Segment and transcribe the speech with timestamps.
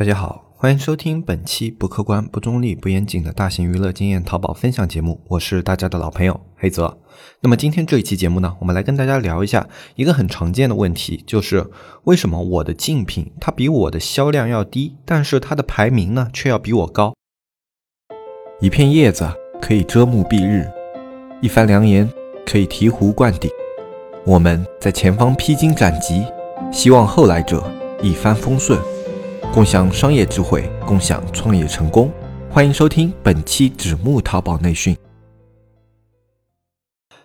[0.00, 6.96] 大家好，欢迎收听本期不客观、不中立、不严谨的大型娱乐经验淘宝分享节目，我是大家的老朋友黑泽。
[7.40, 11.70] 那么今天这一期节目呢，我们来跟大家聊一下一个很常见的问题，就是
[12.04, 17.12] 为什么我的竞品它比我的销量要低，但是它的排名呢却要比我高？
[18.62, 19.30] 一片叶子
[19.60, 20.66] 可以遮目蔽日，
[21.42, 22.10] 一番良言
[22.46, 23.50] 可以醍醐灌顶。
[24.24, 26.24] 我们在前方披荆斩棘，
[26.72, 27.62] 希望后来者
[28.00, 28.80] 一帆风顺。
[29.52, 32.08] 共享商业智慧，共享创业成功。
[32.48, 34.96] 欢迎收听本期纸木淘宝内训。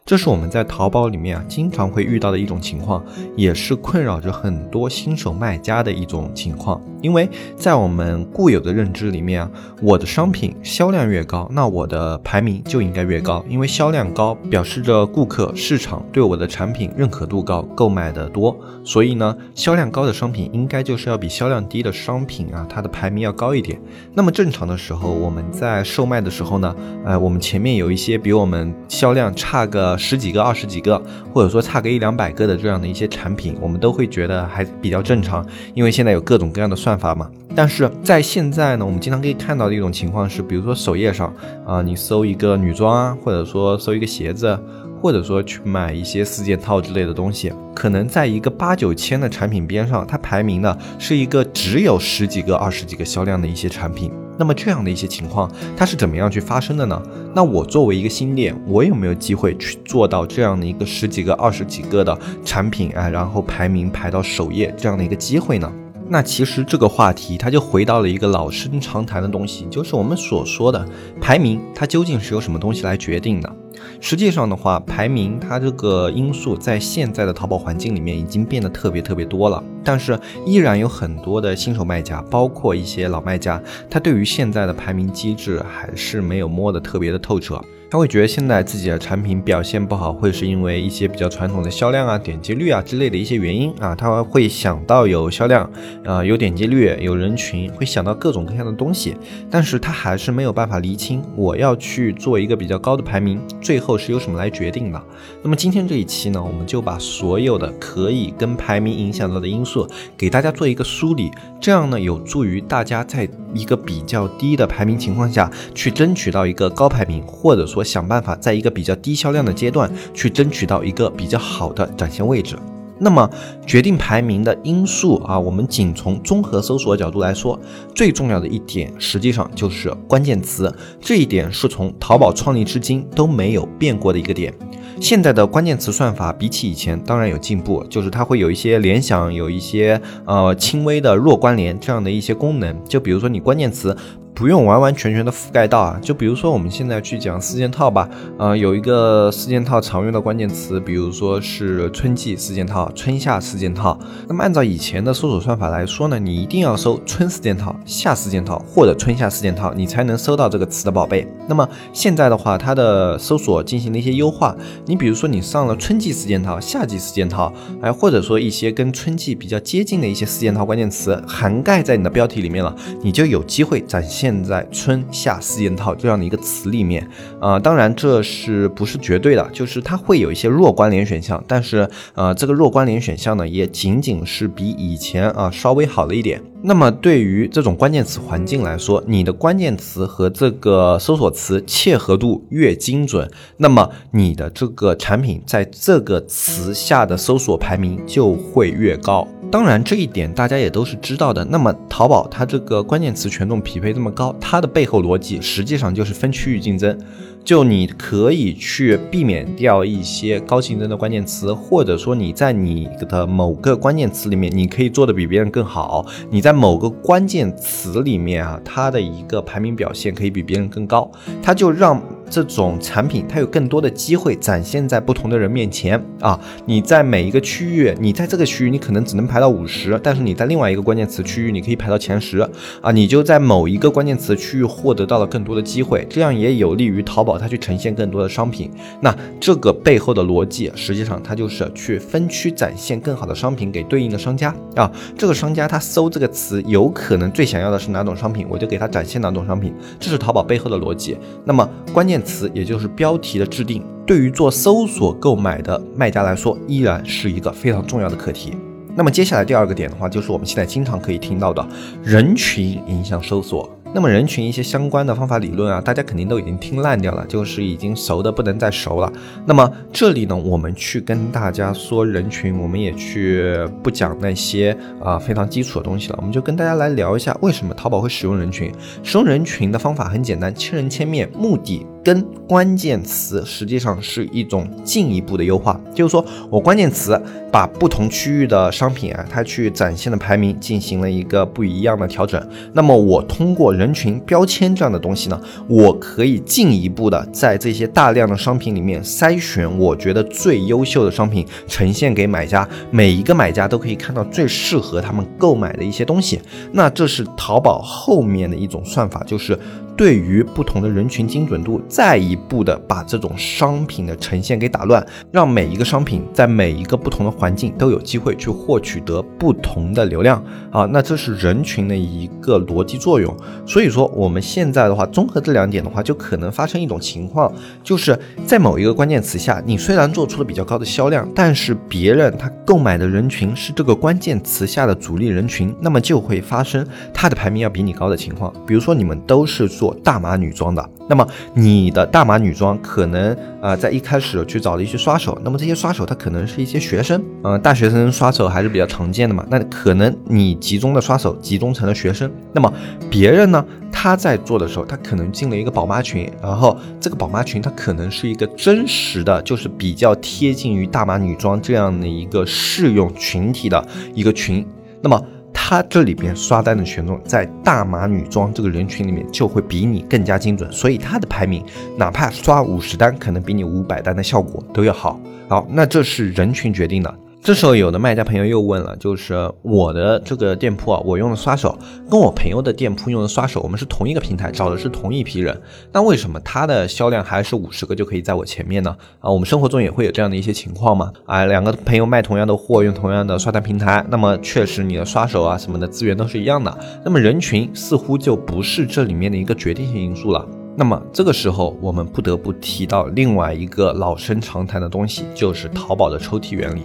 [0.08, 3.04] 这是我们在淘宝里面啊经常会遇到的一种情况，
[3.36, 6.80] 也是困扰着很多新手卖家的一种情况。
[7.02, 7.27] 因为
[7.58, 9.49] 在我们固有的认知里面啊，
[9.82, 13.44] 我的商品销量越高，那我的排名就应该越高。
[13.49, 18.55] 因为销量高，表示着顾客市场对我的产品认可度高，购买的多。
[18.84, 23.82] 所以呢，销量高的商品应该就是要比销量低的商品啊，它的排名要高一点。
[24.13, 29.95] 那么正常的时候，我们在售卖的时候呢，呃，我们前面有一些比我们销量差个。
[29.98, 31.01] 十几个、二十几个，
[31.34, 37.29] 或者说差个一两百个的这样的一些产品，我们都会觉得还比较正常，因为现在有各种各样的算法嘛。
[37.55, 41.34] 但是在现在呢，我们经常可以看到的一种情况是，比如说首页上
[41.65, 44.60] 啊，你搜一个女装啊，或者说搜一个鞋子，
[45.02, 54.12] 或者说去买一些四件套之类的东西，可能在一个八九千的产品边上，它排名呢是一个只有十几个、二十几个销量的一些产品。
[54.38, 57.02] 那么这样的一些情况，它是怎么样去发生的呢？
[57.34, 65.72] 那我作为一个新店，我有没有机会去做到这样的一个十几个、二十几个的产品啊，然后排名排到首页这样的一个机会呢？
[66.08, 70.88] 那其实这个话题，它就回到了一个老生常谈的东西，就是我们所说的
[71.20, 73.56] 排名，它究竟是由什么东西来决定的？
[74.00, 87.62] 实际上的话，排名它这个因素在现在的淘宝环境里面已经变得特别特别多了，但是依然有很多的新手卖家，包括一些老卖家，他对于现在的排名机制还是没有摸得特别的透彻。
[87.88, 93.96] 他会觉得现在自己的产品表现不好，会是因为一些比较传统的销量啊、点击率啊之类的一些原因啊。
[93.96, 95.69] 他会想到有销量，
[96.03, 99.16] 啊有点击率，有人群，会想到各种各样的东西。
[99.52, 105.03] 但是他还是没有办法厘清，我要去做一个比较高的排名，最后是由什么来决定的。
[105.42, 117.84] 那么今天这一期呢，我们就把所有的可以跟排名影响到的因素，给大家做一个梳理，这样呢，有助于大家在一个比较低的排名情况下去争取到一个高排名，或者说。
[117.96, 122.58] 想办法在一个比较低销量的阶段去争取到一个比较好的展现位置。
[123.00, 123.30] 那么
[123.66, 127.60] 决定排名的因素啊，我们仅从综合搜索角度来说，
[127.94, 130.74] 最重要的一点实际上就是关键词。
[131.00, 134.54] 这一点是从淘宝创立至今都没有变过的一个点。
[135.02, 142.84] 现在的关键词算法比起以前当然有进步，就是它会有一些联想，有一些呃轻微的弱关联这样的一些功能。
[142.86, 143.96] 就比如说你关键词。
[144.35, 148.07] 不用完完全全的覆盖到啊，就比如说我们现在去讲四件套吧，
[148.38, 153.97] 呃，有一个四件套常用的关键词，比如说是春季四件套、春夏四件套。
[154.28, 161.25] 那么按照以前的搜索算法来说呢，你一定要搜春四件套、夏四件套或者春夏四件套，你才能搜到这个词的宝贝。
[161.47, 164.53] 那么现在的话，它的搜索进行了一些优化，
[164.85, 174.25] 你比如说你上了春季四件套、夏季四件套，哎，或者说一些跟春季比较接近的一些四件套关键词涵盖在你的标题里面了，你就有机会展现。
[174.25, 177.08] 现在春夏四件套这样的一个词里面，
[177.40, 186.41] 啊，当然这是不是绝对的，就是它会有一些弱关联选项，但是呃，这个弱关联选项呢，也仅仅是比以前啊稍微好了一点。
[186.62, 199.28] 那么对于这种关键词环境来说，你的关键词和这个搜索词切合度越精准，那么你的这个产品在这个词下的搜索排名就会越高。
[199.52, 201.46] 当然，这一点大家也都是知道的。
[201.46, 206.98] 那么，淘宝它这个关键词权重匹配这么高，它的背后逻辑实际上就是分区域竞争。
[207.44, 216.04] 就你可以去避免掉一些高竞争的关键词，或者说你在你的某个关键词里面，你可以做的比别人更好。
[216.32, 221.12] 你在某个关键词里面啊，它的一个排名表现可以比别人更高，
[221.44, 222.02] 它就让。
[222.30, 226.40] 这种产品它有更多的机会展现在不同的人面前啊！
[226.66, 232.40] 你在每一个区域，你在这个区域你可能只能排到五十，但是你在另外一个关键词区域你可以排到前十
[232.82, 232.92] 啊！
[232.92, 238.72] 你就在某一个关键词区域获得到了更多的机会，这样也有利于淘宝它去呈现更多的商品。
[239.02, 244.92] 那这个背后的逻辑，实际上它就是去分区展现更好的商品给对应的商家啊！
[245.18, 251.16] 这个商家他搜这个词，有可能最想要的是哪种商品，我就给他展现哪种商品，这是淘宝背后的逻辑。
[251.46, 252.15] 那么关键。
[252.23, 258.53] 词也就是标题的制定，对于做搜索购买的卖家来说，依然是一个非常重要的课题。
[258.97, 261.67] 那么接下来第二个点的话，就是我们现在经常可以听到的
[262.01, 263.69] 人群影响搜索。
[263.94, 269.12] 那么人群一些相关的方法理论啊，大家肯定都已经听烂掉了，就是已经熟的不能再熟了。
[269.45, 278.69] 那么这里呢，我们去跟大家说人群，我们也去不讲那些啊非常基础的东西了，我们就跟大家来聊一下为什么淘宝会使用人群。
[279.01, 281.85] 使用人群的方法很简单，千人千面，目的。
[282.05, 287.19] 跟关键词实际上是一种进一步的优化，就是说我关键词
[287.51, 292.39] 把不同区域的商品啊，它去展现的排名进行了一个不一样的调整。
[292.73, 306.39] 那么我通过人群标签这样的东西呢，我可以进一步的在这些大量的商品里面筛选我觉得最优秀的商品，呈现给买家，每一个买家都可以看到最适合他们购买的一些东西。
[306.71, 309.57] 那这是淘宝后面的一种算法，就是。
[309.97, 323.33] 对于不同的人群精准度，再一步的把这种商品的呈现给打乱，让每一个商品在每一个不同的环境都有机会去获取得不同的流量啊，那这是人群的一个逻辑作用。
[323.65, 327.50] 所以说我们现在的话，综合这两点的话，就可能发生一种情况，
[327.81, 338.53] 就是在某一个关键词下，你虽然做出了比较高的销量，但是别人他购买的人群是这个关键词下的主力人群，那么就会发生他的排名要比你高的情况。
[338.68, 339.84] 比如说你们都是做。
[339.85, 348.11] 做大码女装的，那么你的大码女装可能啊，在一开始去找了一些刷手，那么这些刷手他可能是一些学生，嗯，大学生。
[348.11, 352.73] 刷手还是比较常见的嘛，那可能你集中的刷手集中成了学生，那么
[353.09, 364.65] 别人呢，他在做的时候，他可能进了一个宝妈群，然后这个宝妈群他可能是一个真实的，就是比较贴近于大码女装这样的一个适用群体的一个群，
[365.01, 365.21] 那么。
[365.67, 371.65] 他这里边刷单的权重在大码女装这个人群里面就会比你更加精准，所以他的排名
[371.97, 375.19] 哪怕刷五十单，可能比你五百单的效果都要好。
[375.50, 377.12] 好，那这是人群决定的。
[377.45, 381.77] 这时候有的卖家朋友又问了，就是我的这个店铺啊，我用的刷手
[382.09, 385.56] 跟我朋友的店铺用的刷手，我们是同一个平台找的是同一批人，
[385.92, 388.97] 那为什么他的销量还是五十个就可以在我前面呢？
[389.19, 391.13] 啊，我们生活中也会有这样的一些情况嘛？
[391.27, 400.44] 啊，两个朋友卖同样的货，用同样的刷单平台，那么确实你的刷手啊什么的资源都是一样的，那么人群似乎就不是这里面的一个决定性因素了。
[400.75, 406.81] 那么这个时候，我们不得不提到另外一个老生常谈的东西，就是淘宝的抽屉原理。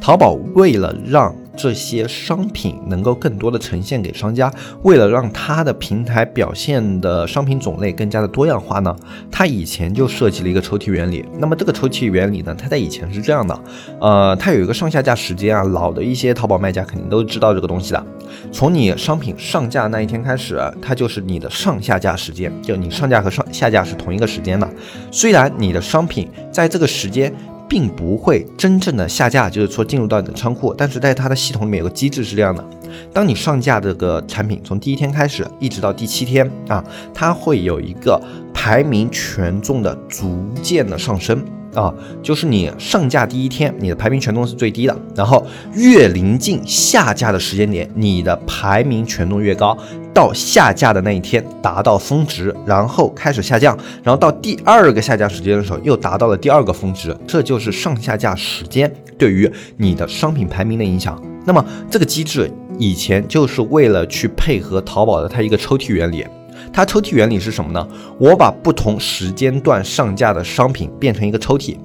[0.00, 4.52] 淘宝为了让这些商品能够更多的呈现给商家，
[4.82, 8.94] 为了让它的平台表现的商品种类更加的多样化呢，
[9.28, 11.24] 它以前就设计了一个抽屉原理。
[11.38, 13.60] 那么这个抽屉原理呢，它在以前是这样的，
[14.00, 18.06] 呃，它有一个上下架时间啊，老的一些淘宝卖家肯定都知道这个东西的。
[18.52, 24.68] 从你商品上架那一天开始，它就是你的上下架时间，就你上架和上下架是同一个时间的。
[25.10, 27.34] 虽然你的商品在这个时间。
[27.68, 32.64] 并不会真正的下架，就是说进入到你的仓库，但是在它的系统里面有个机制是这样的：
[33.12, 36.82] 当你上架这个产品，从第一天开始一直到第七天啊，
[37.12, 38.20] 它会有一个
[38.54, 41.44] 排名权重的逐渐的上升。
[41.74, 41.92] 啊，
[42.22, 49.76] 就是你上架第一天，你的排名权重是最低的，然后越临近下架的时间点，你的排名权重越高，
[50.14, 61.22] 到下架的那一天达到峰值，然后开始下降，然后到第二个下架时间的时候又达到了第二个峰值，这就是上下架时间对于你的商品排名的影响。
[61.44, 66.24] 那么这个机制以前就是为了去配合淘宝的它一个抽屉原理。
[66.72, 67.86] 它抽屉原理是什么呢？
[68.18, 71.76] 我把不同时间段上架的商品变成一个抽屉，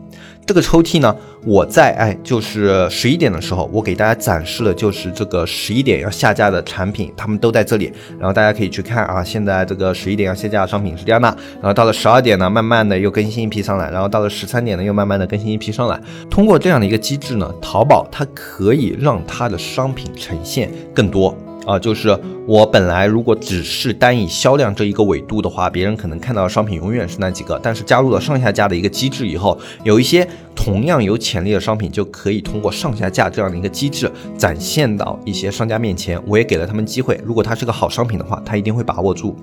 [0.45, 15.99] 这个抽屉呢，我在哎就是十一点的时候，我给大家展示了就是这个十一点要下架的产品，他们都在这里，然后大家可以去看啊，现在这个十一点要下架的商品是这样的，然后到了十二点呢，慢慢的又更新一批上来，然后到了十三点呢，又慢慢的更新一批上来。
[16.29, 21.35] 通过这样的一个机制呢，淘宝它可以让它的商品呈现更多。
[21.65, 27.59] 啊，就是我本来如果只是单以销量这一个维度的话，别人可能看到的商品永远是那几个。
[27.63, 36.21] 但是加入了上下架的一个机制以后，有一些同样有潜力的商品就可以通过上下架这样的一个机制展现到一些商家面前。
[36.27, 39.35] 我也给了他们机会，如果它是个好商品的话，他一定会把握住。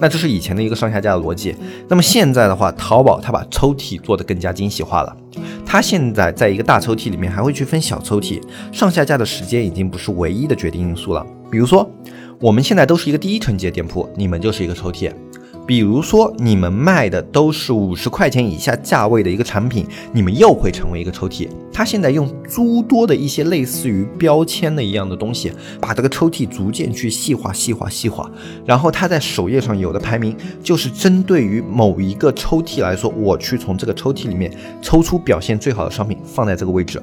[0.00, 1.54] 那这是以前的一个上下架的逻辑。
[1.88, 5.16] 那么现在的话，淘宝它把抽屉做得更加精细化了。
[5.64, 8.40] 它现在在一个大抽屉里面还会去分小抽屉，
[8.72, 11.24] 上下架的时间已经不是唯一的决定因素了。
[11.50, 11.90] 比如说，
[12.40, 15.10] 我们现在都是一个第一层级的店铺，你们就是一个抽屉。
[15.66, 21.46] 比如说，你们卖的都是五十块钱以下价位的一个产品，你们又会成为一个抽屉。
[21.70, 28.30] 他现在用诸多的一些类似于标签的一样的东西，把这个抽屉逐渐去细化、细化、细化。
[28.64, 34.50] 然后他在首页上有的排名，就是针对于某一个抽屉来说，我去从这个抽屉里面
[34.80, 36.98] 抽出表现最好的商品，放在这个位置。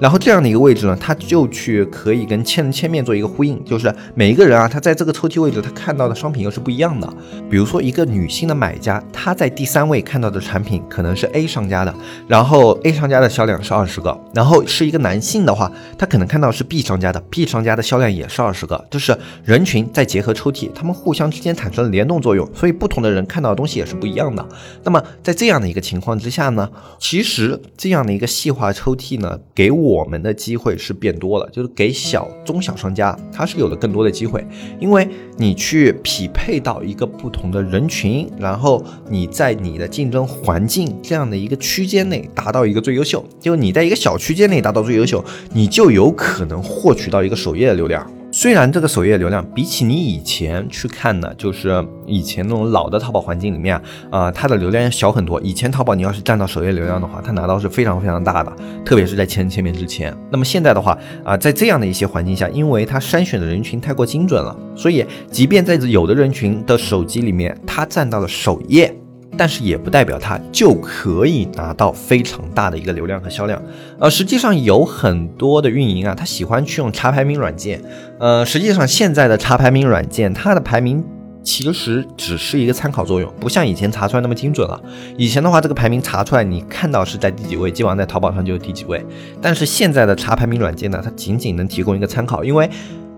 [0.00, 7.06] 然后这样的一个位置呢，它就去可以跟千人千面做一个呼应，就是每一个人啊，他在这个抽屉位置，他看到的商品又是不一样的。
[7.50, 11.94] 比如说一个女性的买家，她在第三位看到的产品可能是 A 商家的，
[12.26, 19.14] 然后 A 商家的销量是二十个，然后是一个男性的话，他可能看到是 B 商家的，B 商家的销量也是二十个，就是
[19.44, 24.48] 人群再结合抽屉，他们互相之间产生了联动作用，所以不同的人看到的东西也是不一样的。
[24.82, 29.89] 那么在这样的一个情况之下呢，其实这样的一个细化抽屉呢，给我。
[29.90, 34.46] 我们的机会是变多了，就是给小中小商家，他是有了更多的机会，
[34.78, 48.08] 因为你去匹配到一个不同的人群，然后你在你的竞争环境这样的一个区间内达到一个最优秀，就你在一个小区间内达到最优秀，你就有可能获取到一个首页的流量。
[48.32, 55.40] 虽然这个首页流量比起你以前去看呢，就是以前那种老的淘宝环境里面啊，它的流量要小很多。
[55.40, 58.52] 以前淘宝你要是占到首页流量的话，它拿到是非常非常大的，
[58.84, 60.16] 特别是在千人千面之前。
[60.30, 68.96] 那么现在的话啊，在这样的一些环境下，因为它筛选的人群太过精准了，所以即便在有的人群的手机里面，它占到了首页。
[69.38, 73.62] 但是也不代表它就可以拿到非常大的一个流量和销量，
[73.98, 77.80] 呃，实际上有很多的运营啊，他喜欢去用查排名软件，
[78.18, 81.02] 呃，实际上现在的查排名软件，它的排名
[81.42, 84.78] 其实只是一个参考作用，不像以前查出来那么精准了。
[85.16, 89.02] 以前的话，这个排名查出来，你看到是在第几位，基本上在淘宝上就是第几位。
[89.40, 92.68] 但是现在的查排名软件呢，它仅仅能提供一个参考，因为。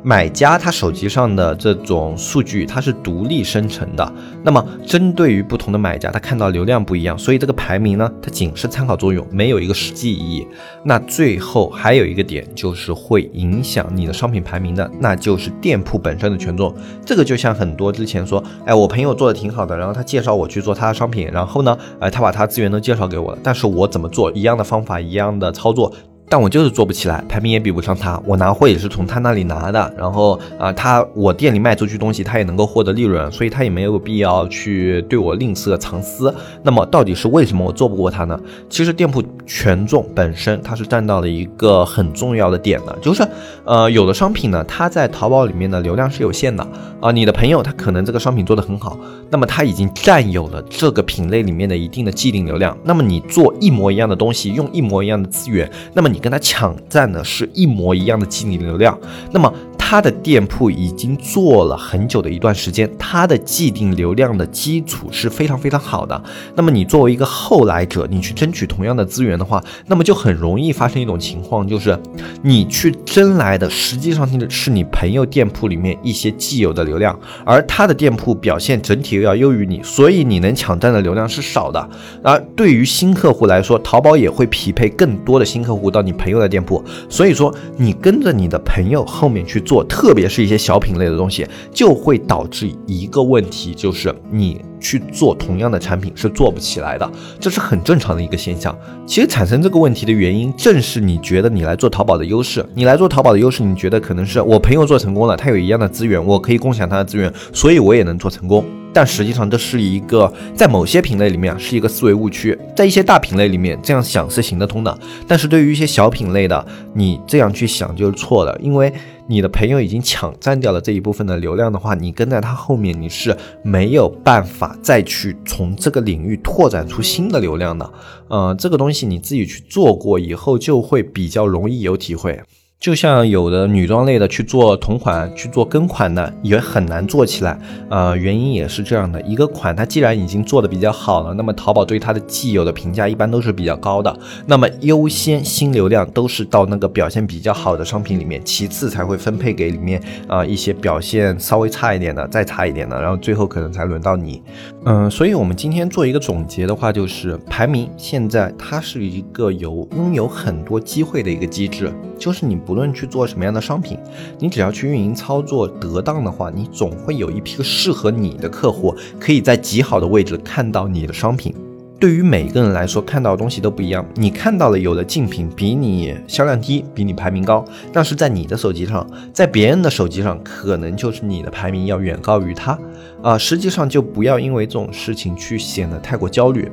[0.05, 4.13] 买家他手机上的这种数据，它是独立生成的。
[4.43, 10.47] 那么针对于不同的买家，他看到流量不一样，所以这个排名呢，它仅是参考作用，没有一个实际意义。
[10.85, 16.75] 那最后还有一个点，就是会影响你的商品排名的，那就是店铺本身的权重。
[17.07, 25.93] 这个就像很多之前说，哎，我朋友做的挺好的，然后他介绍我去做他的商品，然后呢，哎，他把他资源都介绍给我了，但是我怎么做一样的方法，一样的操作。
[26.33, 28.19] 但我就是做不起来，排名也比不上他。
[28.25, 36.35] 我拿货也是从他那里拿的，然后啊，他我店里卖出去东西，他也能够获得利润，所以他也没有必要去对我吝啬藏私。
[36.63, 38.41] 那么到底是为什么我做不过他呢？
[38.71, 43.23] 其实店铺权重本身它是占到了一个很重要的点的，就是
[43.67, 46.67] 呃，有的商品呢，它在淘宝里面的流量是有限的
[46.99, 47.13] 啊。
[47.13, 48.99] 你的朋友他可能这个商品做得很好，
[49.29, 52.75] 那么他已经占有了这个品类里面的一定的既定流量。
[52.85, 56.22] 那么你做一模一样的东西，用一模一样的资源，那么你。
[56.23, 58.99] 跟他抢占的是一模一样的基尼流量，
[59.33, 59.53] 那么
[59.93, 66.25] 他的店铺已经做了很久的一段时间，他的既定流量的基础是非常非常好的。
[66.55, 71.95] 那么你作为一个后来者，你去争取同样的资源的话，那么就很容易发生一种情况，就是
[72.41, 81.91] 你去争来的实际上是你朋友店铺里面一些既有的流量，而他的店铺表现整体又要优于你，所以你能抢占的流量是少的。
[82.23, 86.15] 而对于新客户来说，淘宝也会匹配更多的新客户到你。
[86.15, 98.77] 朋友的店铺，所以说你跟着你的朋友后面去做，特别是一些小品类的东西，就会导致一个问题，就是你去做同样的产品是做不起来的，这是很正常的一个现象。
[99.07, 108.65] 其实产生这个问题的原因，正是你觉得你来做淘宝的优势，你来做淘宝的优势，你觉得可能是我朋友做成功了，他有一样的资源，我可以共享他的资源，所以我也能做成功。
[108.93, 118.93] 但实际上，这是一个在某些品类里面是一个思维误区，在一些大品类里面这样想是行得通的，但是对于一些小品类的，你这样去想就是错的，因为
[119.27, 127.91] 你的朋友已经抢占掉了这一部分的流量的话，你跟在他后面，你是没有办法再去从这个领域拓展出新的流量的。
[128.29, 132.41] 呃，这个东西你自己去做过以后，就会比较容易有体会。
[132.83, 137.57] 就像有的女装类的去做同款、去做跟款的，也很难做起来。
[137.89, 144.13] 呃，原因也是这样的：一个款它既然已经做的比较好了，那么淘宝对它的既有的评价一般都是比较高的。
[144.47, 154.43] 那么优先新流量都是到那个表现比较好的商品里面，其次才会分配给里面啊一些表现稍微差一点的，再差一点的，然后最后可能才轮到你。
[154.85, 162.73] 嗯，所以我们今天做一个总结的话，就是排名现在它是一个有拥有很多机会的一个机制，就是你不。
[162.73, 163.99] 论去做什么样的商品，
[164.39, 171.55] 你只要去运营操作得当的话，你总会有一批适合你的客户，可以在极好的位置看到你的商品。
[172.03, 174.05] 对于每个人来说，看到的东西都不一样。
[174.17, 182.77] 你看到了有的竞品比你销量低，比你排名高，那是在你的手机上，在别人的手机上，可能就是你的排名要远高于他。
[183.23, 186.69] 啊，实际上就不要因为这种事情去显得太过焦虑。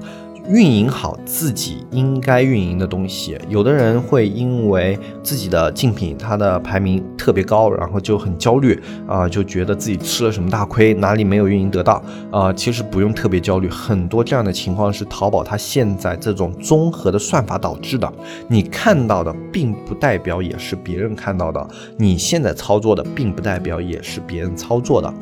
[0.50, 3.38] 运营好自己应该运营的东西。
[3.48, 12.02] 有的人会因为自己的竞品它的排名特别高，然后就很焦虑啊，就觉得自己吃了什么大亏，哪里没有运营得当
[12.32, 12.52] 啊。
[12.52, 18.12] 其实不用特别焦虑，很多这样的情况是淘宝它现在这种综合的算法导致的。
[18.48, 25.14] 你看到的并不代表也是别人看到的，你现在操作的并不代表也是别人操作的。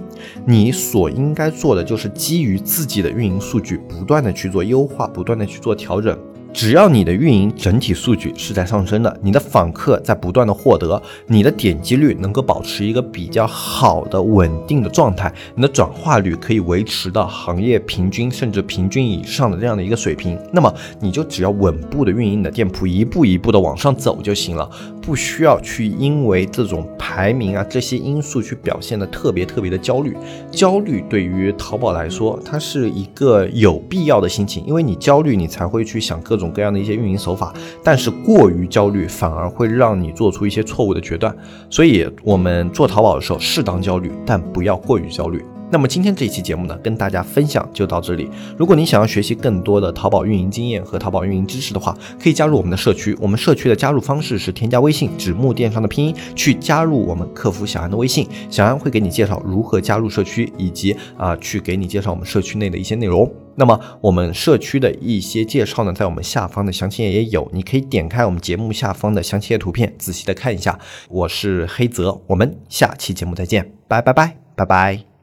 [0.46, 6.18] 你所应该做的就是基于自己的运营数据，不断的去做优化，不断的去做调整。
[6.58, 24.68] 只要你的运营整体数据是在上升的，你的访客在不断的获得，你的点击率能够保持一个比较好的稳定的状态，你的转化率可以维持到行业平均甚至平均以上的这样的一个水平，那么你就只要稳步的运营你的店铺，一步一步的往上走就行了，
[25.00, 30.18] 不需要去因为这种排名啊这些因素去表现的特别特别的焦虑。
[30.50, 36.47] 焦虑对于淘宝来说，它是一个有必要的心情，因为你焦虑，你才会去想各种。
[36.52, 41.36] 各样的一些运营手法，但是过于焦虑反而会让你做出一些错误的决断。
[41.70, 45.44] 所以，我们做淘宝的时候，适当焦虑，但不要过于焦虑。
[45.70, 48.30] 那么今天这一期节目呢，跟大家分享就到这里。
[48.58, 53.16] 如果你想要学习更多的淘宝运营经验和淘宝运营知识的话，可以加入我们的社区。
[53.20, 63.30] 我们社区的加入方式是添加微信“纸木电商”的拼音，去加入我们客服小安的微信，小安会给你介绍如何加入社区，以及啊去给你介绍我们社区内的一些内容。
[63.56, 70.80] 那么我们社区的一些介绍呢，在我们下方的详情页也有，你可以点开我们节目下方的详情页图片，仔细的看一下。
[71.10, 75.17] 我是黑泽，我们下期节目再见，拜拜拜拜拜。